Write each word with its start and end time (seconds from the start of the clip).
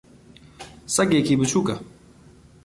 سەگێکی 0.95 1.39
بچووکە. 1.39 1.75